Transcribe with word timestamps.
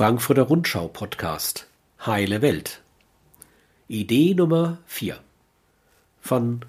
Frankfurter 0.00 0.44
Rundschau 0.44 0.88
Podcast 0.88 1.66
Heile 2.06 2.40
Welt. 2.40 2.80
Idee 3.86 4.32
Nummer 4.32 4.78
4 4.86 5.18
von 6.22 6.64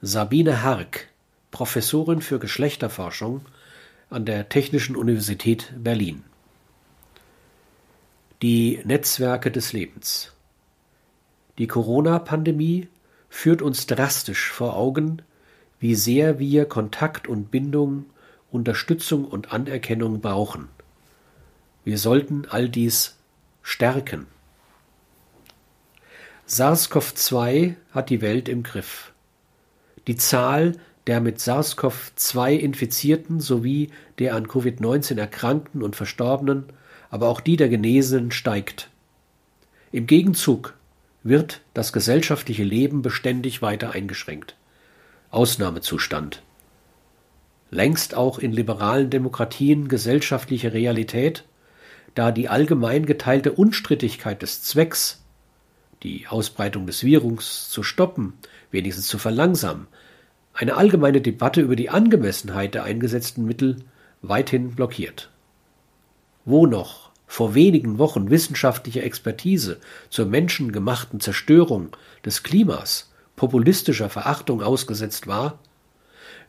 Sabine 0.00 0.62
Hark, 0.62 1.08
Professorin 1.50 2.20
für 2.20 2.38
Geschlechterforschung 2.38 3.40
an 4.08 4.24
der 4.24 4.48
Technischen 4.48 4.94
Universität 4.94 5.72
Berlin. 5.78 6.22
Die 8.40 8.80
Netzwerke 8.84 9.50
des 9.50 9.72
Lebens. 9.72 10.32
Die 11.58 11.66
Corona-Pandemie 11.66 12.86
führt 13.28 13.62
uns 13.62 13.86
drastisch 13.86 14.48
vor 14.52 14.76
Augen, 14.76 15.22
wie 15.80 15.96
sehr 15.96 16.38
wir 16.38 16.66
Kontakt 16.66 17.26
und 17.26 17.50
Bindung, 17.50 18.04
Unterstützung 18.52 19.24
und 19.24 19.52
Anerkennung 19.52 20.20
brauchen. 20.20 20.68
Wir 21.84 21.98
sollten 21.98 22.46
all 22.48 22.68
dies 22.68 23.16
stärken. 23.62 24.26
SARS-CoV-2 26.46 27.76
hat 27.92 28.10
die 28.10 28.20
Welt 28.20 28.48
im 28.48 28.62
Griff. 28.62 29.12
Die 30.06 30.16
Zahl 30.16 30.76
der 31.06 31.20
mit 31.20 31.38
SARS-CoV-2 31.38 32.56
Infizierten 32.56 33.40
sowie 33.40 33.90
der 34.18 34.34
an 34.34 34.46
Covid-19 34.46 35.18
Erkrankten 35.18 35.82
und 35.82 35.96
Verstorbenen, 35.96 36.64
aber 37.10 37.28
auch 37.28 37.40
die 37.40 37.56
der 37.56 37.68
Genesenen 37.68 38.30
steigt. 38.30 38.90
Im 39.92 40.06
Gegenzug 40.06 40.74
wird 41.22 41.62
das 41.74 41.92
gesellschaftliche 41.92 42.64
Leben 42.64 43.02
beständig 43.02 43.62
weiter 43.62 43.92
eingeschränkt. 43.92 44.56
Ausnahmezustand. 45.30 46.42
Längst 47.70 48.14
auch 48.14 48.38
in 48.38 48.52
liberalen 48.52 49.10
Demokratien 49.10 49.88
gesellschaftliche 49.88 50.72
Realität 50.72 51.44
da 52.14 52.32
die 52.32 52.48
allgemein 52.48 53.06
geteilte 53.06 53.52
Unstrittigkeit 53.52 54.42
des 54.42 54.62
Zwecks, 54.62 55.22
die 56.02 56.26
Ausbreitung 56.26 56.86
des 56.86 57.04
Virus 57.04 57.70
zu 57.70 57.82
stoppen, 57.82 58.34
wenigstens 58.70 59.06
zu 59.06 59.18
verlangsamen, 59.18 59.86
eine 60.54 60.76
allgemeine 60.76 61.20
Debatte 61.20 61.60
über 61.60 61.76
die 61.76 61.90
Angemessenheit 61.90 62.74
der 62.74 62.84
eingesetzten 62.84 63.44
Mittel 63.44 63.76
weithin 64.22 64.74
blockiert. 64.74 65.30
Wo 66.44 66.66
noch 66.66 67.10
vor 67.26 67.54
wenigen 67.54 67.98
Wochen 67.98 68.28
wissenschaftliche 68.30 69.02
Expertise 69.02 69.78
zur 70.08 70.26
menschengemachten 70.26 71.20
Zerstörung 71.20 71.96
des 72.24 72.42
Klimas 72.42 73.12
populistischer 73.36 74.10
Verachtung 74.10 74.62
ausgesetzt 74.62 75.26
war, 75.26 75.60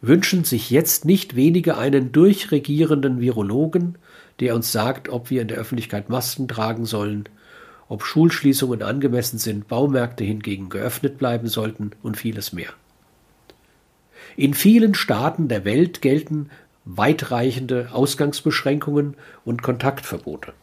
wünschen 0.02 0.44
sich 0.44 0.70
jetzt 0.70 1.06
nicht 1.06 1.36
wenige 1.36 1.78
einen 1.78 2.12
durchregierenden 2.12 3.22
Virologen 3.22 3.98
der 4.42 4.56
uns 4.56 4.72
sagt, 4.72 5.08
ob 5.08 5.30
wir 5.30 5.42
in 5.42 5.48
der 5.48 5.58
Öffentlichkeit 5.58 6.10
Masken 6.10 6.48
tragen 6.48 6.86
sollen, 6.86 7.30
ob 7.88 8.04
Schulschließungen 8.04 8.82
angemessen 8.82 9.38
sind, 9.38 9.68
Baumärkte 9.68 10.24
hingegen 10.24 10.70
geöffnet 10.70 11.18
bleiben 11.18 11.48
sollten 11.48 11.92
und 12.02 12.18
vieles 12.18 12.52
mehr. 12.52 12.70
In 14.36 14.54
vielen 14.56 14.96
Staaten 14.96 15.48
der 15.48 15.64
Welt 15.64 16.02
gelten 16.02 16.50
weitreichende 16.86 17.90
Ausgangsbeschränkungen 17.92 19.16
und 19.46 19.62
Kontaktverbote. 19.62 20.54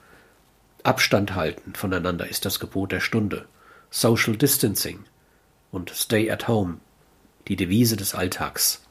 Abstand 0.83 1.37
halten 1.37 1.75
voneinander 1.75 2.29
ist 2.29 2.45
das 2.45 2.61
Gebot 2.61 2.91
der 2.91 3.01
Stunde. 3.01 3.47
Social 3.91 4.37
Distancing 4.37 5.01
und 5.71 5.91
Stay 5.91 6.31
at 6.31 6.49
Home, 6.49 6.79
die 7.47 7.57
Devise 7.57 7.97
des 7.97 8.15
Alltags. 8.15 8.88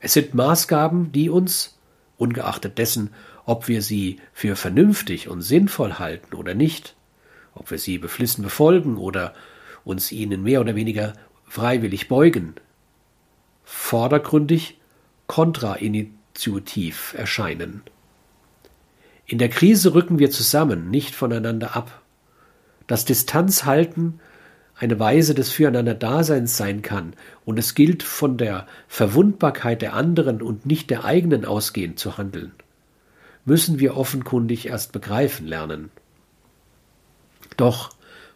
Es 0.00 0.12
sind 0.12 0.34
Maßgaben, 0.34 1.12
die 1.12 1.30
uns, 1.30 1.78
ungeachtet 2.18 2.78
dessen, 2.78 3.10
ob 3.44 3.68
wir 3.68 3.82
sie 3.82 4.20
für 4.32 4.56
vernünftig 4.56 5.28
und 5.28 5.42
sinnvoll 5.42 5.94
halten 5.94 6.34
oder 6.34 6.54
nicht, 6.54 6.94
ob 7.54 7.70
wir 7.70 7.78
sie 7.78 7.98
beflissen 7.98 8.42
befolgen 8.42 8.96
oder 8.96 9.34
uns 9.84 10.12
ihnen 10.12 10.42
mehr 10.42 10.60
oder 10.60 10.74
weniger 10.74 11.14
freiwillig 11.44 12.08
beugen, 12.08 12.54
vordergründig 13.64 14.78
kontrainitiativ 15.26 17.14
erscheinen. 17.16 17.82
In 19.26 19.38
der 19.38 19.48
Krise 19.48 19.94
rücken 19.94 20.18
wir 20.18 20.30
zusammen, 20.30 20.90
nicht 20.90 21.14
voneinander 21.14 21.74
ab. 21.74 22.02
Das 22.86 23.04
Distanzhalten 23.04 24.20
eine 24.78 24.98
Weise 25.00 25.34
des 25.34 25.50
Füreinander-Daseins 25.50 26.56
sein 26.56 26.82
kann 26.82 27.14
und 27.44 27.58
es 27.58 27.74
gilt, 27.74 28.02
von 28.02 28.36
der 28.36 28.66
Verwundbarkeit 28.88 29.82
der 29.82 29.94
anderen 29.94 30.42
und 30.42 30.66
nicht 30.66 30.90
der 30.90 31.04
eigenen 31.04 31.44
ausgehend 31.44 31.98
zu 31.98 32.18
handeln 32.18 32.52
müssen 33.46 33.78
wir 33.78 33.96
offenkundig 33.96 34.66
erst 34.66 34.92
begreifen 34.92 35.46
lernen. 35.46 35.90
Doch 37.56 37.90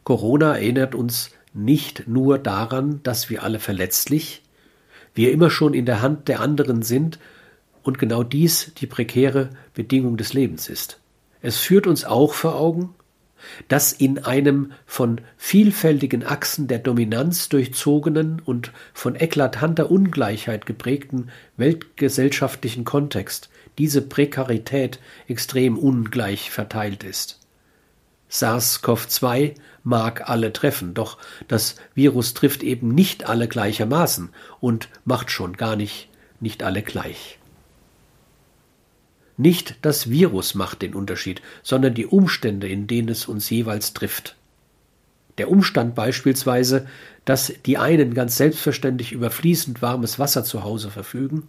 Corona 0.05 0.55
erinnert 0.55 0.95
uns 0.95 1.33
nicht 1.53 2.09
nur 2.09 2.39
daran, 2.39 3.01
dass 3.03 3.28
wir 3.28 3.43
alle 3.43 3.59
verletzlich, 3.59 4.43
wir 5.15 5.33
immer 5.33 5.51
schon 5.51 5.75
in 5.75 5.84
der 5.84 6.01
Hand 6.01 6.28
der 6.28 6.41
anderen 6.41 6.83
sind 6.83 7.19
und 7.83 7.99
genau 7.99 8.22
dies 8.22 8.72
die 8.78 8.87
prekäre 8.87 9.51
Bedingung 9.75 10.17
des 10.17 10.33
Lebens 10.33 10.69
ist. 10.69 11.01
Es 11.43 11.59
führt 11.59 11.87
uns 11.87 12.05
auch 12.05 12.33
vor 12.33 12.55
Augen, 12.55 12.95
dass 13.69 13.93
in 13.93 14.19
einem 14.19 14.73
von 14.87 15.21
vielfältigen 15.37 16.25
Achsen 16.25 16.69
der 16.69 16.78
Dominanz 16.78 17.49
durchzogenen 17.49 18.41
und 18.45 18.73
von 18.93 19.17
eklatanter 19.17 19.91
Ungleichheit 19.91 20.67
geprägten 20.67 21.31
weltgesellschaftlichen 21.56 22.84
Kontext 22.84 23.51
diese 23.78 24.03
Prekarität 24.03 25.01
extrem 25.28 25.78
ungleich 25.78 26.51
verteilt 26.51 27.05
ist. 27.05 27.41
SARS-CoV-2 28.31 29.55
mag 29.83 30.28
alle 30.28 30.53
treffen, 30.53 30.95
doch 30.95 31.19
das 31.49 31.77
Virus 31.95 32.34
trifft 32.34 32.62
eben 32.62 32.95
nicht 32.95 33.28
alle 33.28 33.49
gleichermaßen 33.49 34.31
und 34.61 34.89
macht 35.05 35.31
schon 35.31 35.57
gar 35.57 35.75
nicht 35.75 36.11
nicht 36.41 36.62
alle 36.62 36.83
gleich. 36.83 37.40
Nicht 39.41 39.77
das 39.81 40.11
Virus 40.11 40.55
macht 40.55 40.83
den 40.83 40.93
Unterschied, 40.95 41.41
sondern 41.62 41.95
die 41.95 42.05
Umstände, 42.05 42.69
in 42.69 42.87
denen 42.87 43.09
es 43.09 43.25
uns 43.25 43.49
jeweils 43.49 43.95
trifft. 43.95 44.37
Der 45.39 45.51
Umstand 45.51 45.95
beispielsweise, 45.95 46.87
dass 47.25 47.51
die 47.65 47.78
einen 47.78 48.12
ganz 48.12 48.37
selbstverständlich 48.37 49.12
über 49.12 49.31
fließend 49.31 49.81
warmes 49.81 50.19
Wasser 50.19 50.45
zu 50.45 50.62
Hause 50.62 50.91
verfügen 50.91 51.49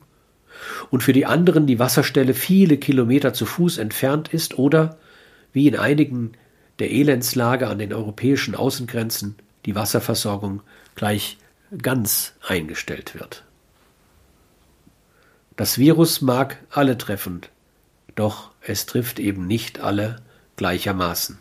und 0.89 1.03
für 1.03 1.11
die 1.11 1.25
anderen 1.25 1.67
die 1.67 1.79
Wasserstelle 1.79 2.33
viele 2.33 2.77
Kilometer 2.77 3.33
zu 3.33 3.45
Fuß 3.45 3.77
entfernt 3.77 4.33
ist 4.33 4.57
oder, 4.57 4.97
wie 5.51 5.67
in 5.67 5.75
einigen 5.75 6.31
der 6.79 6.91
Elendslage 6.91 7.67
an 7.67 7.77
den 7.77 7.91
europäischen 7.91 8.55
Außengrenzen, 8.55 9.35
die 9.65 9.75
Wasserversorgung 9.75 10.61
gleich 10.95 11.37
ganz 11.77 12.35
eingestellt 12.47 13.15
wird. 13.15 13.43
Das 15.57 15.77
Virus 15.77 16.21
mag 16.21 16.55
alle 16.69 16.97
treffen, 16.97 17.41
doch 18.15 18.51
es 18.61 18.85
trifft 18.85 19.19
eben 19.19 19.47
nicht 19.47 19.79
alle 19.79 20.21
gleichermaßen. 20.57 21.39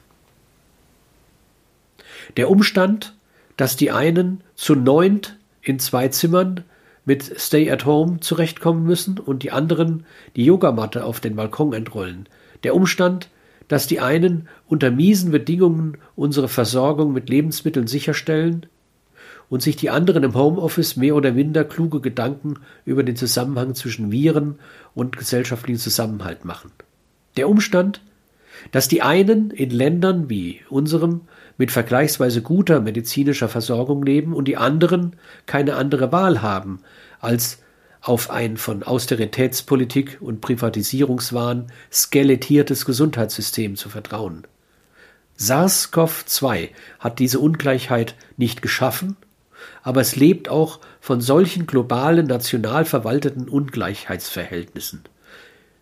Der 2.37 2.51
Umstand, 2.51 3.15
dass 3.57 3.77
die 3.77 3.91
einen 3.91 4.43
zu 4.55 4.75
neunt 4.75 5.37
in 5.63 5.79
zwei 5.79 6.09
Zimmern 6.09 6.65
mit 7.05 7.41
Stay 7.41 7.71
at 7.71 7.85
Home 7.87 8.21
zurechtkommen 8.21 8.85
müssen 8.85 9.19
und 9.19 9.43
die 9.43 9.51
anderen 9.51 10.07
die 10.37 10.45
Yogamatte 10.45 11.05
auf 11.05 11.21
den 11.21 11.37
Balkon 11.37 11.73
entrollen. 11.73 12.29
Der 12.63 12.75
Umstand, 12.75 13.29
dass 13.69 13.87
die 13.87 14.01
einen 14.01 14.49
unter 14.67 14.91
miesen 14.91 15.31
Bedingungen 15.31 15.99
unsere 16.17 16.49
Versorgung 16.49 17.13
mit 17.13 17.29
Lebensmitteln 17.29 17.87
sicherstellen 17.87 18.67
und 19.51 19.61
sich 19.61 19.77
die 19.77 19.91
anderen 19.91 20.23
im 20.23 20.35
Homeoffice 20.35 20.97
mehr 20.97 21.15
oder 21.15 21.33
minder 21.33 21.65
kluge 21.65 22.01
Gedanken 22.01 22.55
über 22.87 23.03
den 23.03 23.17
Zusammenhang 23.17 23.75
zwischen 23.75 24.11
Viren 24.11 24.59
und 24.95 25.19
gesellschaftlichen 25.19 25.81
Zusammenhalt 25.81 26.47
machen. 26.47 26.71
Der 27.37 27.49
Umstand, 27.49 28.01
dass 28.71 28.89
die 28.89 29.03
einen 29.03 29.51
in 29.51 29.71
Ländern 29.71 30.31
wie 30.31 30.61
unserem 30.71 31.23
mit 31.59 31.71
vergleichsweise 31.71 32.43
guter 32.43 32.81
medizinischer 32.81 33.49
Versorgung 33.49 34.03
leben 34.05 34.33
und 34.33 34.47
die 34.47 34.57
anderen 34.57 35.17
keine 35.47 35.75
andere 35.75 36.13
Wahl 36.13 36.41
haben, 36.41 36.81
als 37.21 37.59
auf 38.01 38.31
ein 38.31 38.57
von 38.57 38.83
Austeritätspolitik 38.83 40.19
und 40.21 40.41
Privatisierungswahn 40.41 41.67
skelettiertes 41.93 42.87
Gesundheitssystem 42.87 43.77
zu 43.77 43.89
vertrauen. 43.89 44.47
SARS-CoV-2 45.39 46.69
hat 46.99 47.19
diese 47.19 47.41
Ungleichheit 47.41 48.15
nicht 48.37 48.63
geschaffen, 48.63 49.17
aber 49.83 50.01
es 50.01 50.17
lebt 50.17 50.49
auch 50.49 50.81
von 51.01 51.21
solchen 51.21 51.67
globalen 51.67 52.27
national 52.27 52.85
verwalteten 52.85 53.49
Ungleichheitsverhältnissen. 53.49 55.03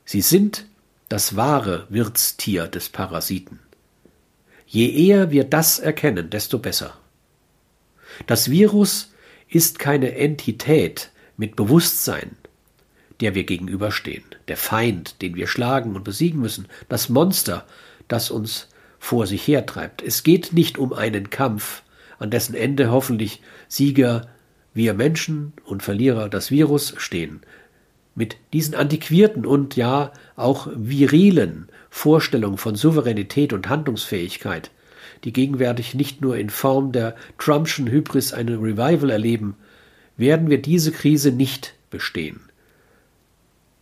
Sie 0.05 0.21
sind 0.21 0.67
das 1.09 1.37
wahre 1.37 1.87
Wirtstier 1.89 2.67
des 2.67 2.89
Parasiten. 2.89 3.61
Je 4.67 4.91
eher 4.91 5.31
wir 5.31 5.45
das 5.45 5.79
erkennen, 5.79 6.31
desto 6.31 6.59
besser. 6.59 6.97
Das 8.27 8.51
Virus 8.51 9.13
ist 9.49 9.79
keine 9.79 10.15
Entität 10.17 11.11
mit 11.37 11.57
Bewusstsein, 11.57 12.37
der 13.21 13.35
wir 13.35 13.45
gegenüberstehen, 13.45 14.25
der 14.49 14.57
Feind, 14.57 15.23
den 15.23 15.35
wir 15.35 15.47
schlagen 15.47 15.97
und 15.97 16.05
besiegen 16.05 16.41
müssen, 16.41 16.69
das 16.89 17.09
Monster, 17.09 17.67
das 18.09 18.31
uns 18.31 18.69
vor 18.99 19.27
sich 19.27 19.47
hertreibt. 19.47 20.03
Es 20.03 20.23
geht 20.23 20.53
nicht 20.53 20.79
um 20.79 20.93
einen 20.93 21.31
Kampf, 21.31 21.83
an 22.19 22.31
dessen 22.31 22.55
Ende 22.55 22.91
hoffentlich 22.91 23.43
Sieger 23.69 24.29
wir 24.75 24.95
Menschen 24.95 25.53
und 25.65 25.83
Verlierer 25.83 26.29
das 26.29 26.51
Virus 26.51 26.95
stehen. 26.99 27.41
Mit 28.15 28.37
diesen 28.53 28.75
antiquierten 28.75 29.47
und 29.47 29.77
ja 29.77 30.13
auch 30.37 30.69
virilen 30.75 31.69
Vorstellungen 31.91 32.59
von 32.59 32.75
Souveränität 32.75 33.53
und 33.53 33.69
Handlungsfähigkeit, 33.69 34.71
die 35.25 35.33
gegenwärtig 35.33 35.95
nicht 35.95 36.21
nur 36.21 36.37
in 36.37 36.51
Form 36.51 36.93
der 36.93 37.17
Trumpschen 37.39 37.89
Hybris 37.89 38.33
eine 38.33 38.53
Revival 38.53 39.11
erleben, 39.11 39.57
werden 40.17 40.51
wir 40.51 40.61
diese 40.61 40.93
Krise 40.93 41.33
nicht 41.33 41.75
bestehen. 41.91 42.41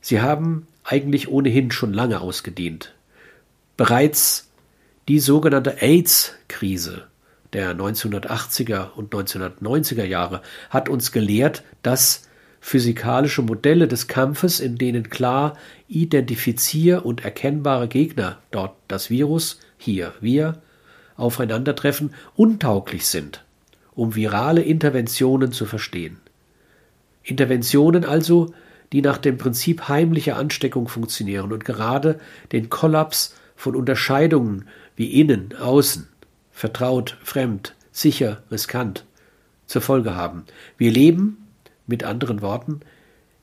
Sie 0.00 0.20
haben 0.20 0.66
eigentlich 0.84 1.28
ohnehin 1.28 1.70
schon 1.72 1.92
lange 1.92 2.20
ausgedient. 2.20 2.94
Bereits 3.76 4.50
die 5.08 5.18
sogenannte 5.18 5.82
AIDS-Krise 5.82 7.06
der 7.52 7.76
1980er 7.76 8.92
und 8.92 9.12
1990er 9.12 10.04
Jahre 10.04 10.42
hat 10.70 10.88
uns 10.88 11.12
gelehrt, 11.12 11.62
dass 11.82 12.28
physikalische 12.60 13.42
Modelle 13.42 13.86
des 13.86 14.08
Kampfes, 14.08 14.60
in 14.60 14.76
denen 14.76 15.08
klar 15.08 15.56
identifizier- 15.88 17.04
und 17.04 17.24
erkennbare 17.24 17.86
Gegner, 17.86 18.38
dort 18.50 18.74
das 18.88 19.08
Virus, 19.08 19.60
hier 19.78 20.12
wir, 20.20 20.60
aufeinandertreffen, 21.16 22.12
untauglich 22.34 23.06
sind, 23.06 23.44
um 23.94 24.14
virale 24.14 24.62
Interventionen 24.62 25.52
zu 25.52 25.64
verstehen. 25.64 26.18
Interventionen 27.22 28.04
also, 28.04 28.52
die 28.92 29.02
nach 29.02 29.18
dem 29.18 29.38
Prinzip 29.38 29.88
heimlicher 29.88 30.36
Ansteckung 30.36 30.88
funktionieren 30.88 31.52
und 31.52 31.64
gerade 31.64 32.20
den 32.52 32.68
Kollaps 32.68 33.34
von 33.56 33.74
Unterscheidungen 33.74 34.66
wie 34.96 35.20
innen, 35.20 35.54
außen, 35.56 36.08
vertraut, 36.56 37.18
fremd, 37.22 37.74
sicher, 37.92 38.42
riskant 38.50 39.04
zur 39.66 39.82
Folge 39.82 40.14
haben. 40.14 40.46
Wir 40.78 40.90
leben, 40.90 41.46
mit 41.86 42.02
anderen 42.02 42.40
Worten, 42.40 42.80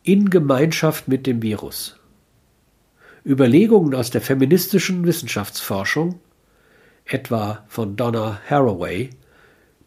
in 0.01 0.31
Gemeinschaft 0.31 1.07
mit 1.07 1.27
dem 1.27 1.43
Virus. 1.43 1.95
Überlegungen 3.23 3.93
aus 3.93 4.09
der 4.09 4.21
feministischen 4.21 5.05
Wissenschaftsforschung, 5.05 6.19
etwa 7.05 7.63
von 7.67 7.95
Donna 7.95 8.41
Haraway, 8.49 9.11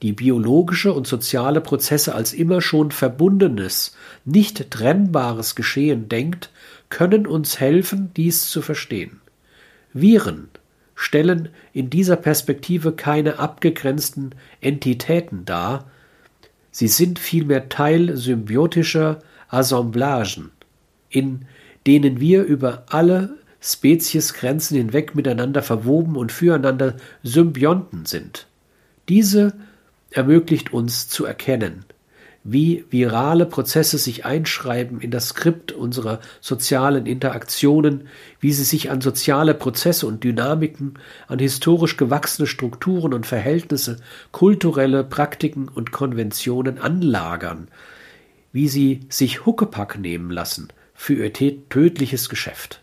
die 0.02 0.12
biologische 0.12 0.92
und 0.92 1.08
soziale 1.08 1.60
Prozesse 1.60 2.14
als 2.14 2.32
immer 2.32 2.60
schon 2.60 2.92
verbundenes, 2.92 3.96
nicht 4.24 4.70
trennbares 4.70 5.56
Geschehen 5.56 6.08
denkt, 6.08 6.52
können 6.90 7.26
uns 7.26 7.58
helfen, 7.58 8.12
dies 8.16 8.48
zu 8.48 8.62
verstehen. 8.62 9.20
Viren 9.92 10.48
stellen 10.96 11.50
in 11.72 11.90
dieser 11.90 12.16
Perspektive 12.16 12.92
keine 12.92 13.38
abgegrenzten 13.38 14.34
Entitäten 14.60 15.44
dar, 15.44 15.88
sie 16.72 16.88
sind 16.88 17.20
vielmehr 17.20 17.68
Teil 17.68 18.16
symbiotischer 18.16 19.20
Assemblagen, 19.48 20.50
in 21.10 21.44
denen 21.86 22.18
wir 22.18 22.42
über 22.42 22.86
alle 22.88 23.36
Speziesgrenzen 23.60 24.76
hinweg 24.76 25.14
miteinander 25.14 25.62
verwoben 25.62 26.16
und 26.16 26.32
füreinander 26.32 26.96
Symbionten 27.22 28.06
sind. 28.06 28.46
Diese 29.08 29.52
ermöglicht 30.10 30.72
uns 30.72 31.08
zu 31.08 31.24
erkennen, 31.26 31.84
wie 32.48 32.84
virale 32.90 33.44
Prozesse 33.44 33.98
sich 33.98 34.24
einschreiben 34.24 35.00
in 35.00 35.10
das 35.10 35.30
Skript 35.30 35.72
unserer 35.72 36.20
sozialen 36.40 37.04
Interaktionen, 37.06 38.06
wie 38.38 38.52
sie 38.52 38.62
sich 38.62 38.90
an 38.90 39.00
soziale 39.00 39.52
Prozesse 39.52 40.06
und 40.06 40.22
Dynamiken, 40.22 40.94
an 41.26 41.40
historisch 41.40 41.96
gewachsene 41.96 42.46
Strukturen 42.46 43.14
und 43.14 43.26
Verhältnisse, 43.26 43.96
kulturelle 44.30 45.02
Praktiken 45.02 45.66
und 45.66 45.90
Konventionen 45.90 46.78
anlagern, 46.78 47.66
wie 48.52 48.68
sie 48.68 49.00
sich 49.08 49.44
Huckepack 49.44 49.98
nehmen 49.98 50.30
lassen 50.30 50.68
für 50.94 51.14
ihr 51.14 51.32
tödliches 51.32 52.28
Geschäft. 52.28 52.80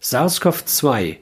SARS-CoV-2 0.00 1.18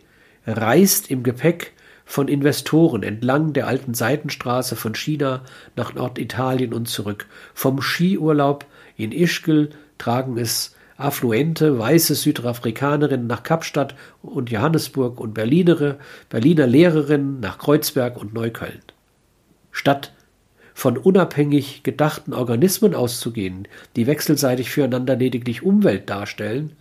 reist 0.46 1.10
im 1.10 1.25
Gepäck 1.25 1.72
von 2.04 2.28
Investoren 2.28 3.02
entlang 3.02 3.52
der 3.52 3.66
alten 3.66 3.94
Seitenstraße 3.94 4.76
von 4.76 4.94
China 4.94 5.43
nach 5.76 5.94
Norditalien 5.94 6.75
und 6.75 6.88
zurück. 6.88 7.26
Vom 7.54 7.81
Skiurlaub 7.81 8.66
in 8.96 9.12
Ischgl 9.12 9.70
tragen 9.99 10.37
es 10.38 10.75
affluente 10.96 11.78
weiße 11.78 12.14
Südafrikanerinnen 12.14 13.26
nach 13.26 13.43
Kapstadt 13.43 13.94
und 14.22 14.50
Johannesburg 14.50 15.20
und 15.20 15.34
Berlinere, 15.34 15.99
Berliner 16.28 16.66
Lehrerinnen 16.66 17.40
nach 17.40 17.58
Kreuzberg 17.58 18.16
und 18.16 18.34
Neukölln. 18.34 18.82
Statt 19.70 20.12
von 20.75 20.96
unabhängig 20.96 21.82
gedachten 21.82 22.32
Organismen 22.32 22.94
auszugehen, 22.94 23.69
die 23.96 24.06
wechselseitig 24.06 24.70
füreinander 24.70 25.16
lediglich 25.16 25.62
Umwelt 25.62 26.08
darstellen 26.08 26.76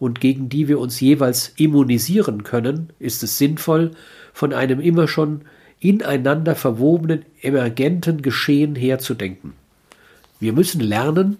und 0.00 0.20
gegen 0.20 0.48
die 0.48 0.66
wir 0.66 0.80
uns 0.80 0.98
jeweils 0.98 1.52
immunisieren 1.56 2.42
können, 2.42 2.90
ist 2.98 3.22
es 3.22 3.38
sinnvoll, 3.38 3.92
von 4.32 4.52
einem 4.52 4.80
immer 4.80 5.06
schon 5.06 5.42
ineinander 5.78 6.56
verwobenen, 6.56 7.24
emergenten 7.40 8.22
Geschehen 8.22 8.74
herzudenken. 8.74 9.52
Wir 10.40 10.52
müssen 10.52 10.80
lernen, 10.80 11.36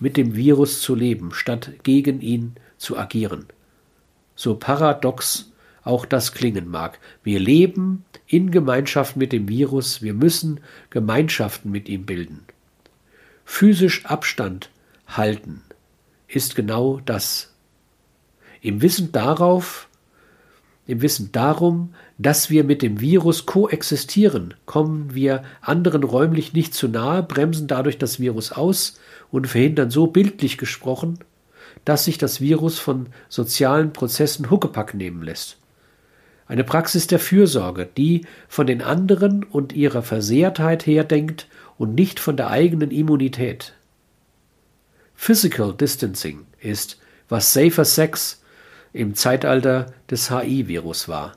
mit 0.00 0.16
dem 0.16 0.34
Virus 0.34 0.80
zu 0.80 0.96
leben, 0.96 1.32
statt 1.32 1.70
gegen 1.84 2.20
ihn 2.20 2.54
zu 2.76 2.98
agieren. 2.98 3.46
So 4.34 4.56
paradox 4.56 5.52
auch 5.84 6.06
das 6.06 6.32
klingen 6.32 6.68
mag. 6.68 6.98
Wir 7.22 7.38
leben 7.38 8.04
in 8.26 8.50
Gemeinschaft 8.50 9.16
mit 9.16 9.32
dem 9.32 9.48
Virus, 9.48 10.02
wir 10.02 10.14
müssen 10.14 10.60
Gemeinschaften 10.90 11.70
mit 11.70 11.88
ihm 11.88 12.06
bilden. 12.06 12.44
Physisch 13.44 14.06
Abstand 14.06 14.70
halten 15.06 15.62
ist 16.26 16.56
genau 16.56 17.00
das. 17.04 17.51
Im 18.62 18.80
Wissen 18.80 19.10
darauf, 19.10 19.88
im 20.86 21.02
Wissen 21.02 21.32
darum, 21.32 21.94
dass 22.16 22.48
wir 22.48 22.62
mit 22.62 22.80
dem 22.80 23.00
Virus 23.00 23.44
koexistieren, 23.44 24.54
kommen 24.66 25.14
wir 25.14 25.42
anderen 25.60 26.04
räumlich 26.04 26.52
nicht 26.52 26.72
zu 26.72 26.86
nahe, 26.86 27.24
bremsen 27.24 27.66
dadurch 27.66 27.98
das 27.98 28.20
Virus 28.20 28.52
aus 28.52 29.00
und 29.32 29.48
verhindern 29.48 29.90
so 29.90 30.06
bildlich 30.06 30.58
gesprochen, 30.58 31.18
dass 31.84 32.04
sich 32.04 32.18
das 32.18 32.40
Virus 32.40 32.78
von 32.78 33.06
sozialen 33.28 33.92
Prozessen 33.92 34.48
Huckepack 34.48 34.94
nehmen 34.94 35.22
lässt. 35.22 35.58
Eine 36.46 36.62
Praxis 36.62 37.08
der 37.08 37.18
Fürsorge, 37.18 37.88
die 37.96 38.26
von 38.46 38.68
den 38.68 38.80
anderen 38.80 39.42
und 39.42 39.72
ihrer 39.72 40.02
Versehrtheit 40.02 40.86
her 40.86 41.02
denkt 41.02 41.48
und 41.78 41.96
nicht 41.96 42.20
von 42.20 42.36
der 42.36 42.50
eigenen 42.50 42.92
Immunität. 42.92 43.74
Physical 45.16 45.74
Distancing 45.74 46.46
ist, 46.60 47.00
was 47.28 47.52
Safer 47.52 47.84
Sex 47.84 48.41
im 48.92 49.14
Zeitalter 49.14 49.86
des 50.10 50.30
HI-Virus 50.30 51.08
war. 51.08 51.32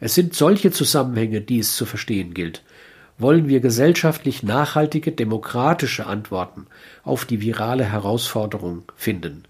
Es 0.00 0.14
sind 0.14 0.34
solche 0.34 0.70
Zusammenhänge, 0.70 1.40
die 1.40 1.58
es 1.58 1.76
zu 1.76 1.86
verstehen 1.86 2.34
gilt. 2.34 2.62
Wollen 3.18 3.48
wir 3.48 3.60
gesellschaftlich 3.60 4.42
nachhaltige, 4.42 5.12
demokratische 5.12 6.06
Antworten 6.06 6.66
auf 7.04 7.24
die 7.24 7.40
virale 7.40 7.84
Herausforderung 7.84 8.84
finden. 8.96 9.44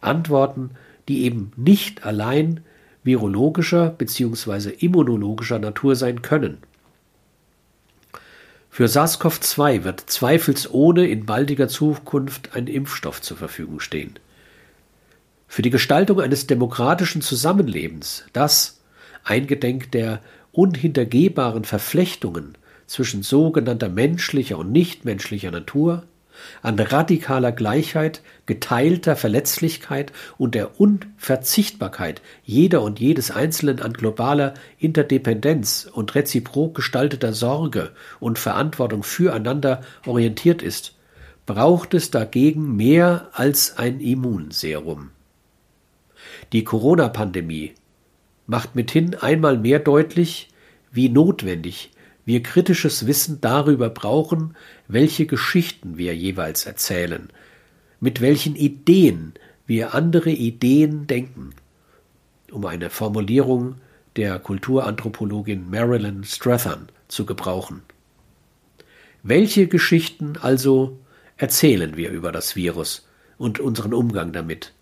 Antworten, 0.00 0.70
die 1.08 1.24
eben 1.24 1.52
nicht 1.56 2.04
allein 2.04 2.60
virologischer 3.02 3.90
bzw. 3.90 4.70
immunologischer 4.70 5.58
Natur 5.58 5.96
sein 5.96 6.22
können. 6.22 6.58
Für 8.70 8.86
SARS-CoV-2 8.86 9.82
wird 9.82 10.00
zweifelsohne 10.00 11.08
in 11.08 11.26
baldiger 11.26 11.66
Zukunft 11.66 12.54
ein 12.54 12.66
Impfstoff 12.66 13.20
zur 13.20 13.36
Verfügung 13.36 13.80
stehen 13.80 14.18
für 15.48 15.62
die 15.62 15.70
Gestaltung 15.70 16.20
eines 16.20 16.46
demokratischen 16.46 17.22
Zusammenlebens, 17.22 18.24
das, 18.32 18.80
eingedenk 19.24 19.90
der 19.92 20.20
unhintergehbaren 20.52 21.64
Verflechtungen 21.64 22.56
zwischen 22.86 23.22
sogenannter 23.22 23.88
menschlicher 23.88 24.58
und 24.58 24.72
nichtmenschlicher 24.72 25.50
Natur, 25.50 26.04
an 26.62 26.78
radikaler 26.78 27.50
Gleichheit, 27.50 28.22
geteilter 28.46 29.16
Verletzlichkeit 29.16 30.12
und 30.36 30.54
der 30.54 30.80
Unverzichtbarkeit 30.80 32.22
jeder 32.44 32.82
und 32.82 33.00
jedes 33.00 33.30
Einzelnen 33.30 33.80
an 33.82 33.92
globaler 33.92 34.54
Interdependenz 34.78 35.88
und 35.92 36.14
reziprok 36.14 36.76
gestalteter 36.76 37.32
Sorge 37.32 37.90
und 38.20 38.38
Verantwortung 38.38 39.02
füreinander 39.02 39.82
orientiert 40.06 40.62
ist, 40.62 40.94
braucht 41.46 41.94
es 41.94 42.10
dagegen 42.10 42.76
mehr 42.76 43.30
als 43.32 43.76
ein 43.78 44.00
Immunserum. 44.00 45.10
Die 46.52 46.64
Corona-Pandemie 46.64 47.74
macht 48.46 48.74
mithin 48.74 49.14
einmal 49.14 49.58
mehr 49.58 49.78
deutlich, 49.78 50.48
wie 50.90 51.08
notwendig 51.08 51.90
wir 52.24 52.42
kritisches 52.42 53.06
Wissen 53.06 53.40
darüber 53.40 53.88
brauchen, 53.90 54.54
welche 54.86 55.26
Geschichten 55.26 55.96
wir 55.96 56.14
jeweils 56.14 56.66
erzählen, 56.66 57.30
mit 58.00 58.20
welchen 58.20 58.54
Ideen 58.54 59.34
wir 59.66 59.94
andere 59.94 60.30
Ideen 60.30 61.06
denken. 61.06 61.54
um 62.52 62.64
eine 62.64 62.90
Formulierung 62.90 63.76
der 64.16 64.38
Kulturanthropologin 64.38 65.68
Marilyn 65.70 66.24
Strathern 66.24 66.88
zu 67.08 67.26
gebrauchen. 67.26 67.82
Welche 69.22 69.68
Geschichten 69.68 70.36
also 70.40 70.98
erzählen 71.36 71.96
wir 71.96 72.10
über 72.10 72.32
das 72.32 72.56
Virus 72.56 73.06
und 73.36 73.60
unseren 73.60 73.92
Umgang 73.92 74.32
damit? 74.32 74.72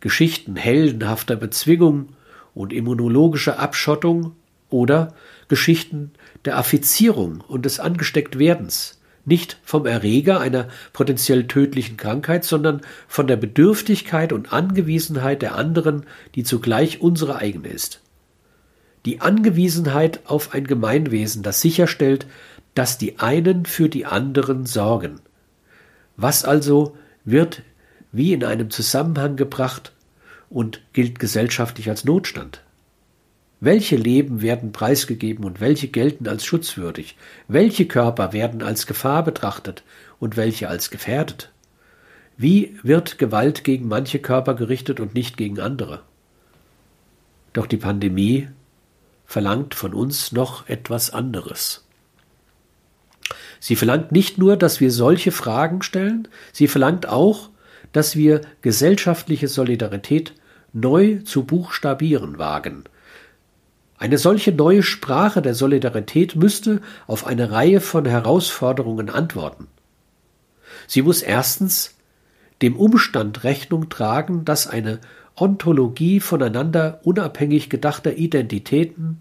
Geschichten 0.00 0.56
heldenhafter 0.56 1.36
Bezwingung 1.36 2.08
und 2.54 2.72
immunologischer 2.72 3.58
Abschottung 3.58 4.34
oder 4.68 5.14
Geschichten 5.48 6.12
der 6.44 6.56
Affizierung 6.58 7.42
und 7.46 7.64
des 7.66 7.80
Angestecktwerdens, 7.80 9.00
nicht 9.24 9.58
vom 9.62 9.86
Erreger 9.86 10.40
einer 10.40 10.68
potenziell 10.92 11.46
tödlichen 11.46 11.96
Krankheit, 11.96 12.44
sondern 12.44 12.80
von 13.06 13.26
der 13.26 13.36
Bedürftigkeit 13.36 14.32
und 14.32 14.52
Angewiesenheit 14.52 15.42
der 15.42 15.54
anderen, 15.54 16.04
die 16.34 16.44
zugleich 16.44 17.00
unsere 17.00 17.36
eigene 17.36 17.68
ist. 17.68 18.00
Die 19.06 19.20
Angewiesenheit 19.20 20.20
auf 20.24 20.54
ein 20.54 20.66
Gemeinwesen, 20.66 21.42
das 21.42 21.60
sicherstellt, 21.60 22.26
dass 22.74 22.98
die 22.98 23.18
einen 23.18 23.66
für 23.66 23.88
die 23.88 24.06
anderen 24.06 24.66
sorgen. 24.66 25.20
Was 26.16 26.44
also 26.44 26.96
wird 27.24 27.62
wie 28.12 28.32
in 28.32 28.44
einem 28.44 28.70
Zusammenhang 28.70 29.36
gebracht 29.36 29.92
und 30.48 30.80
gilt 30.92 31.18
gesellschaftlich 31.18 31.88
als 31.88 32.04
Notstand? 32.04 32.62
Welche 33.60 33.96
Leben 33.96 34.40
werden 34.40 34.72
preisgegeben 34.72 35.44
und 35.44 35.60
welche 35.60 35.88
gelten 35.88 36.26
als 36.26 36.46
schutzwürdig? 36.46 37.16
Welche 37.46 37.86
Körper 37.86 38.32
werden 38.32 38.62
als 38.62 38.86
Gefahr 38.86 39.22
betrachtet 39.22 39.82
und 40.18 40.36
welche 40.36 40.68
als 40.68 40.90
gefährdet? 40.90 41.50
Wie 42.38 42.78
wird 42.82 43.18
Gewalt 43.18 43.64
gegen 43.64 43.86
manche 43.86 44.18
Körper 44.18 44.54
gerichtet 44.54 44.98
und 44.98 45.14
nicht 45.14 45.36
gegen 45.36 45.60
andere? 45.60 46.00
Doch 47.52 47.66
die 47.66 47.76
Pandemie 47.76 48.48
verlangt 49.26 49.74
von 49.74 49.92
uns 49.92 50.32
noch 50.32 50.66
etwas 50.66 51.10
anderes. 51.10 51.84
Sie 53.60 53.76
verlangt 53.76 54.10
nicht 54.10 54.38
nur, 54.38 54.56
dass 54.56 54.80
wir 54.80 54.90
solche 54.90 55.32
Fragen 55.32 55.82
stellen, 55.82 56.28
sie 56.52 56.66
verlangt 56.66 57.06
auch, 57.06 57.50
dass 57.92 58.16
wir 58.16 58.42
gesellschaftliche 58.62 59.48
Solidarität 59.48 60.34
neu 60.72 61.18
zu 61.24 61.44
buchstabieren 61.44 62.38
wagen. 62.38 62.84
Eine 63.98 64.16
solche 64.16 64.52
neue 64.52 64.82
Sprache 64.82 65.42
der 65.42 65.54
Solidarität 65.54 66.34
müsste 66.34 66.80
auf 67.06 67.26
eine 67.26 67.50
Reihe 67.50 67.80
von 67.80 68.06
Herausforderungen 68.06 69.10
antworten. 69.10 69.66
Sie 70.86 71.02
muss 71.02 71.20
erstens 71.20 71.96
dem 72.62 72.76
Umstand 72.76 73.44
Rechnung 73.44 73.88
tragen, 73.90 74.44
dass 74.44 74.66
eine 74.66 75.00
Ontologie 75.36 76.20
voneinander 76.20 77.00
unabhängig 77.02 77.68
gedachter 77.68 78.16
Identitäten 78.16 79.20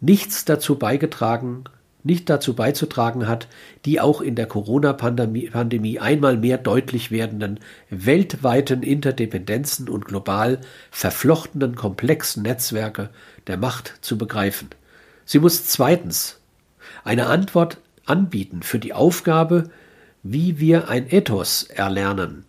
nichts 0.00 0.44
dazu 0.44 0.76
beigetragen 0.76 1.64
nicht 2.02 2.30
dazu 2.30 2.54
beizutragen 2.54 3.28
hat, 3.28 3.48
die 3.84 4.00
auch 4.00 4.20
in 4.20 4.34
der 4.34 4.46
Corona-Pandemie 4.46 5.98
einmal 5.98 6.36
mehr 6.36 6.58
deutlich 6.58 7.10
werdenden 7.10 7.60
weltweiten 7.90 8.82
Interdependenzen 8.82 9.88
und 9.88 10.04
global 10.04 10.60
verflochtenen 10.90 11.74
komplexen 11.74 12.42
Netzwerke 12.42 13.10
der 13.46 13.56
Macht 13.56 13.94
zu 14.00 14.16
begreifen. 14.16 14.68
Sie 15.24 15.38
muss 15.38 15.66
zweitens 15.66 16.40
eine 17.04 17.26
Antwort 17.26 17.78
anbieten 18.04 18.62
für 18.62 18.78
die 18.78 18.92
Aufgabe, 18.92 19.70
wie 20.22 20.58
wir 20.58 20.88
ein 20.88 21.10
Ethos 21.10 21.62
erlernen, 21.62 22.44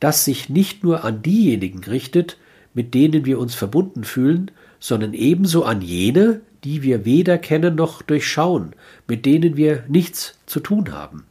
das 0.00 0.24
sich 0.24 0.48
nicht 0.48 0.82
nur 0.82 1.04
an 1.04 1.22
diejenigen 1.22 1.84
richtet, 1.84 2.38
mit 2.74 2.94
denen 2.94 3.24
wir 3.24 3.38
uns 3.38 3.54
verbunden 3.54 4.04
fühlen, 4.04 4.50
sondern 4.78 5.12
ebenso 5.12 5.64
an 5.64 5.82
jene, 5.82 6.40
die 6.64 6.82
wir 6.82 7.04
weder 7.04 7.38
kennen 7.38 7.74
noch 7.74 8.02
durchschauen, 8.02 8.74
mit 9.06 9.26
denen 9.26 9.56
wir 9.56 9.84
nichts 9.88 10.38
zu 10.46 10.60
tun 10.60 10.92
haben. 10.92 11.24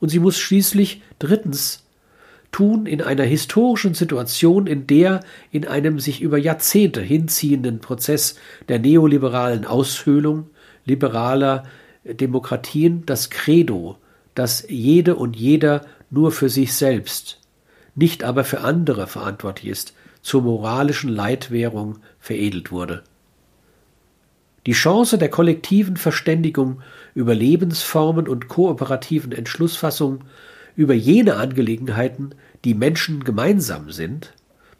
Und 0.00 0.08
sie 0.08 0.18
muss 0.18 0.38
schließlich 0.38 1.02
drittens 1.18 1.84
tun 2.52 2.86
in 2.86 3.02
einer 3.02 3.24
historischen 3.24 3.94
Situation, 3.94 4.66
in 4.66 4.86
der 4.86 5.20
in 5.50 5.66
einem 5.66 5.98
sich 5.98 6.20
über 6.20 6.38
Jahrzehnte 6.38 7.00
hinziehenden 7.00 7.80
Prozess 7.80 8.36
der 8.68 8.78
neoliberalen 8.78 9.64
Aushöhlung 9.64 10.50
liberaler 10.84 11.64
Demokratien 12.04 13.04
das 13.06 13.30
Credo, 13.30 13.96
dass 14.34 14.66
jede 14.68 15.16
und 15.16 15.36
jeder 15.36 15.86
nur 16.10 16.30
für 16.32 16.48
sich 16.48 16.74
selbst, 16.74 17.40
nicht 17.94 18.22
aber 18.24 18.44
für 18.44 18.60
andere 18.60 19.06
verantwortlich 19.06 19.70
ist, 19.70 19.94
zur 20.22 20.42
moralischen 20.42 21.10
Leitwährung 21.10 21.98
veredelt 22.18 22.70
wurde. 22.70 23.02
Die 24.66 24.72
Chance 24.72 25.18
der 25.18 25.28
kollektiven 25.28 25.96
Verständigung 25.96 26.80
über 27.14 27.34
Lebensformen 27.34 28.26
und 28.26 28.48
kooperativen 28.48 29.32
Entschlussfassung 29.32 30.24
über 30.74 30.94
jene 30.94 31.36
Angelegenheiten, 31.36 32.34
die 32.64 32.74
Menschen 32.74 33.24
gemeinsam 33.24 33.90
sind, 33.90 34.32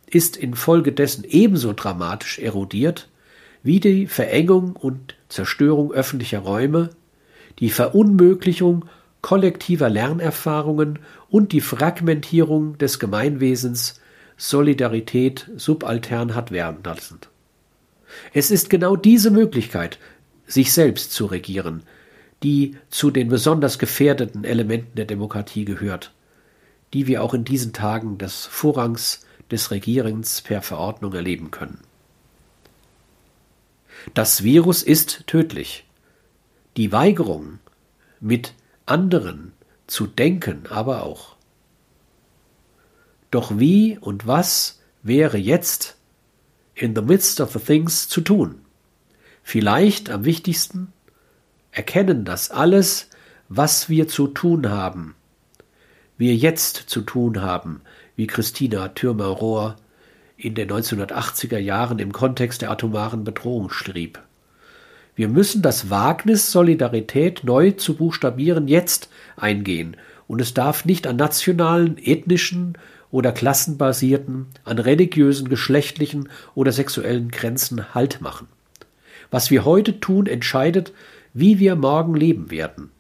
ist 0.06 0.36
infolgedessen 0.36 1.24
ebenso 1.24 1.72
dramatisch 1.72 2.38
erodiert 2.38 3.08
wie 3.62 3.80
die 3.80 4.06
Verengung 4.06 4.76
und 4.76 5.16
Zerstörung 5.28 5.92
öffentlicher 5.92 6.40
Räume, 6.40 6.90
die 7.58 7.70
Verunmöglichung 7.70 8.86
kollektiver 9.22 9.88
Lernerfahrungen 9.88 10.98
und 11.30 11.52
die 11.52 11.62
Fragmentierung 11.62 12.76
des 12.78 12.98
Gemeinwesens 12.98 14.00
Solidarität 14.36 15.50
subaltern 15.56 16.34
hat 16.34 16.50
werden 16.50 16.80
lassen. 16.84 17.20
Es 18.32 18.50
ist 18.50 18.70
genau 18.70 18.96
diese 18.96 19.30
Möglichkeit, 19.30 19.98
sich 20.46 20.72
selbst 20.72 21.12
zu 21.12 21.26
regieren, 21.26 21.82
die 22.42 22.76
zu 22.90 23.10
den 23.10 23.28
besonders 23.28 23.78
gefährdeten 23.78 24.44
Elementen 24.44 24.96
der 24.96 25.06
Demokratie 25.06 25.64
gehört, 25.64 26.12
die 26.92 27.06
wir 27.06 27.22
auch 27.22 27.34
in 27.34 27.44
diesen 27.44 27.72
Tagen 27.72 28.18
des 28.18 28.46
Vorrangs 28.46 29.24
des 29.50 29.70
Regierens 29.70 30.42
per 30.42 30.62
Verordnung 30.62 31.12
erleben 31.14 31.50
können. 31.50 31.80
Das 34.12 34.42
Virus 34.42 34.82
ist 34.82 35.26
tödlich. 35.26 35.84
Die 36.76 36.92
Weigerung, 36.92 37.58
mit 38.20 38.54
anderen 38.86 39.52
zu 39.86 40.06
denken, 40.06 40.64
aber 40.68 41.02
auch. 41.02 41.36
Doch 43.30 43.58
wie 43.58 43.98
und 43.98 44.26
was 44.26 44.80
wäre 45.02 45.38
jetzt 45.38 45.96
in 46.74 46.94
the 46.94 47.02
midst 47.02 47.40
of 47.40 47.52
the 47.52 47.58
things 47.58 48.08
zu 48.08 48.20
tun. 48.20 48.60
Vielleicht 49.42 50.10
am 50.10 50.24
wichtigsten 50.24 50.92
erkennen, 51.70 52.24
dass 52.24 52.50
alles, 52.50 53.08
was 53.48 53.88
wir 53.88 54.08
zu 54.08 54.28
tun 54.28 54.70
haben, 54.70 55.14
wir 56.16 56.34
jetzt 56.34 56.76
zu 56.76 57.02
tun 57.02 57.42
haben, 57.42 57.82
wie 58.16 58.26
Christina 58.26 58.88
Thürmer-Rohr 58.88 59.76
in 60.36 60.54
den 60.54 60.70
1980er 60.70 61.58
Jahren 61.58 61.98
im 61.98 62.12
Kontext 62.12 62.62
der 62.62 62.70
atomaren 62.70 63.24
Bedrohung 63.24 63.70
schrieb. 63.70 64.20
Wir 65.16 65.28
müssen 65.28 65.62
das 65.62 65.90
Wagnis, 65.90 66.50
Solidarität 66.50 67.44
neu 67.44 67.72
zu 67.72 67.94
buchstabieren, 67.94 68.66
jetzt 68.66 69.08
eingehen, 69.36 69.96
und 70.26 70.40
es 70.40 70.54
darf 70.54 70.84
nicht 70.84 71.06
an 71.06 71.16
nationalen, 71.16 71.98
ethnischen 71.98 72.78
oder 73.14 73.30
klassenbasierten, 73.30 74.46
an 74.64 74.80
religiösen, 74.80 75.48
geschlechtlichen 75.48 76.30
oder 76.56 76.72
sexuellen 76.72 77.28
Grenzen 77.28 77.94
Halt 77.94 78.20
machen. 78.20 78.48
Was 79.30 79.52
wir 79.52 79.64
heute 79.64 80.00
tun, 80.00 80.26
entscheidet, 80.26 80.92
wie 81.32 81.60
wir 81.60 81.76
morgen 81.76 82.16
leben 82.16 82.50
werden. 82.50 82.90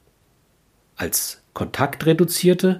Als 0.94 1.42
kontaktreduzierte, 1.52 2.78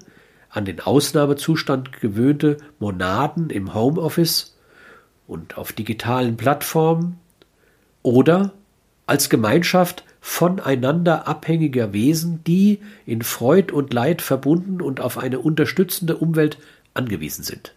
an 0.48 0.64
den 0.64 0.78
Ausnahmezustand 0.78 2.00
gewöhnte 2.00 2.58
Monaden 2.78 3.50
im 3.50 3.74
Homeoffice 3.74 4.56
und 5.26 5.58
auf 5.58 5.72
digitalen 5.72 6.36
Plattformen 6.36 7.18
oder 8.04 8.52
als 9.08 9.28
Gemeinschaft 9.28 10.04
voneinander 10.20 11.26
abhängiger 11.26 11.92
Wesen, 11.92 12.44
die 12.44 12.78
in 13.06 13.22
Freud 13.22 13.72
und 13.72 13.92
Leid 13.92 14.22
verbunden 14.22 14.80
und 14.80 15.00
auf 15.00 15.18
eine 15.18 15.40
unterstützende 15.40 16.16
Umwelt 16.16 16.58
angewiesen 16.94 17.44
sind. 17.44 17.74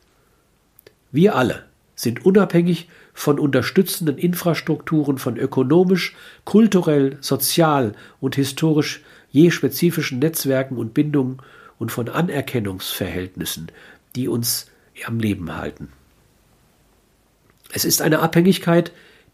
Wir 1.12 1.36
alle 1.36 1.66
sind 1.96 2.26
unabhängig 2.26 2.88
von 3.14 3.40
unterstützenden 3.40 4.18
Infrastrukturen 4.18 5.18
von 5.18 5.38
ökonomisch, 5.38 6.16
kulturell, 6.46 7.18
sozial 7.22 7.94
und 8.20 8.36
historisch 8.36 9.02
je 9.32 9.50
spezifischen 9.52 10.20
Netzwerken 10.20 10.78
und 10.78 10.94
Bindungen 10.94 11.42
und 11.80 11.92
von 11.92 12.10
Anerkennungsverhältnissen, 12.10 13.72
die 14.16 14.28
uns 14.28 14.70
am 15.06 15.20
Leben 15.20 15.56
halten. 15.56 15.92
Es 17.72 17.86
ist 17.86 18.02
eine 18.02 18.20
Abhängigkeit, 18.20 18.92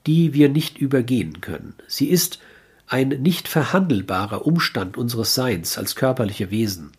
die 0.08 0.34
wir 0.34 0.50
nicht 0.50 0.78
übergehen 0.78 1.42
können. 1.42 1.76
Sie 1.88 2.10
ist 2.10 2.40
ein 2.88 3.10
nicht 3.10 3.48
verhandelbarer 3.48 4.46
Umstand 4.46 4.98
unseres 4.98 5.36
Seins 5.36 5.78
als 5.78 5.96
körperliche 5.96 6.52
Wesen. 6.52 6.92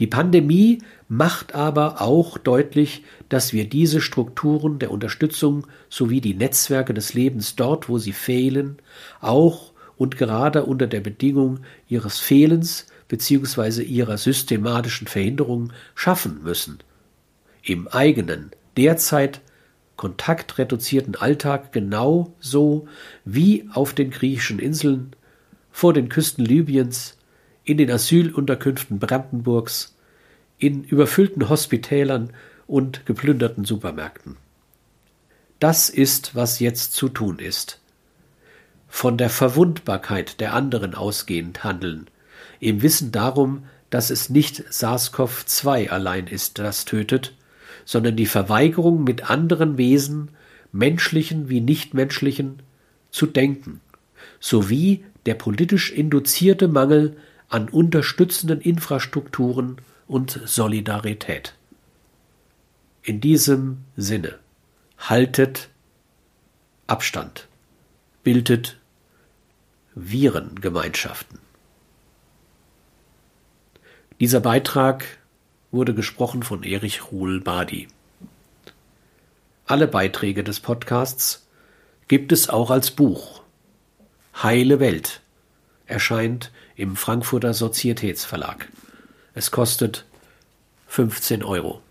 Die 0.00 0.06
Pandemie 0.06 0.78
macht 1.08 1.54
aber 1.54 2.00
auch 2.00 2.38
deutlich, 2.38 3.04
dass 3.28 3.52
wir 3.52 3.68
diese 3.68 4.00
Strukturen 4.00 4.78
der 4.78 4.90
Unterstützung 4.90 5.66
sowie 5.90 6.22
die 6.22 6.34
Netzwerke 6.34 6.94
des 6.94 7.12
Lebens 7.12 7.54
dort, 7.54 7.88
wo 7.90 7.98
sie 7.98 8.14
fehlen, 8.14 8.78
auch 9.20 9.72
und 9.98 10.16
gerade 10.16 10.64
unter 10.64 10.86
der 10.86 11.00
Bedingung 11.00 11.60
ihres 11.86 12.18
Fehlens 12.18 12.86
bzw. 13.08 13.82
ihrer 13.82 14.16
systematischen 14.16 15.06
Verhinderung 15.06 15.72
schaffen 15.94 16.42
müssen. 16.42 16.78
Im 17.62 17.86
eigenen, 17.86 18.52
derzeit 18.78 19.42
kontaktreduzierten 19.96 21.14
Alltag 21.14 21.72
genauso 21.72 22.88
wie 23.26 23.68
auf 23.74 23.92
den 23.92 24.10
griechischen 24.10 24.58
Inseln, 24.58 25.14
vor 25.70 25.92
den 25.92 26.08
Küsten 26.08 26.42
Libyens, 26.46 27.18
in 27.64 27.78
den 27.78 27.90
Asylunterkünften 27.90 28.98
Brandenburgs, 28.98 29.96
in 30.58 30.84
überfüllten 30.84 31.48
Hospitälern 31.48 32.30
und 32.66 33.06
geplünderten 33.06 33.64
Supermärkten. 33.64 34.36
Das 35.58 35.90
ist, 35.90 36.34
was 36.34 36.58
jetzt 36.60 36.92
zu 36.92 37.08
tun 37.08 37.38
ist. 37.38 37.80
Von 38.88 39.18
der 39.18 39.30
Verwundbarkeit 39.30 40.40
der 40.40 40.54
anderen 40.54 40.94
ausgehend 40.94 41.64
handeln, 41.64 42.08
im 42.60 42.82
Wissen 42.82 43.12
darum, 43.12 43.64
dass 43.88 44.10
es 44.10 44.30
nicht 44.30 44.64
SARS-CoV-2 44.70 45.88
allein 45.88 46.26
ist, 46.26 46.58
das 46.58 46.84
tötet, 46.84 47.34
sondern 47.84 48.16
die 48.16 48.26
Verweigerung 48.26 49.04
mit 49.04 49.30
anderen 49.30 49.78
Wesen, 49.78 50.30
menschlichen 50.72 51.48
wie 51.48 51.60
nichtmenschlichen, 51.60 52.62
zu 53.10 53.26
denken, 53.26 53.80
sowie 54.38 55.04
der 55.26 55.34
politisch 55.34 55.90
induzierte 55.90 56.68
Mangel 56.68 57.16
an 57.50 57.68
unterstützenden 57.68 58.60
Infrastrukturen 58.60 59.76
und 60.06 60.40
Solidarität. 60.44 61.54
In 63.02 63.20
diesem 63.20 63.84
Sinne 63.96 64.38
haltet 64.98 65.68
Abstand, 66.86 67.48
bildet 68.22 68.78
Virengemeinschaften. 69.94 71.38
Dieser 74.20 74.40
Beitrag 74.40 75.04
wurde 75.72 75.94
gesprochen 75.94 76.42
von 76.42 76.62
Erich 76.62 77.10
Ruhl 77.10 77.40
Badi. 77.40 77.88
Alle 79.66 79.88
Beiträge 79.88 80.44
des 80.44 80.60
Podcasts 80.60 81.46
gibt 82.06 82.32
es 82.32 82.48
auch 82.48 82.70
als 82.70 82.90
Buch. 82.90 83.42
Heile 84.42 84.78
Welt 84.80 85.20
erscheint 85.90 86.50
im 86.76 86.96
Frankfurter 86.96 87.54
Sozietätsverlag. 87.54 88.68
Es 89.34 89.50
kostet 89.50 90.04
15 90.88 91.42
Euro. 91.44 91.82